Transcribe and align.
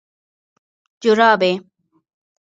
🧦جورابي 0.99 1.51